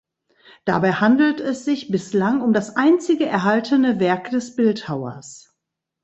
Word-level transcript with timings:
Dabei 0.65 0.93
handelt 0.93 1.39
es 1.39 1.63
sich 1.63 1.89
bislang 1.91 2.41
um 2.41 2.53
das 2.53 2.75
einzige 2.75 3.27
erhaltene 3.27 3.99
Werk 3.99 4.31
des 4.31 4.55
Bildhauers. 4.55 5.55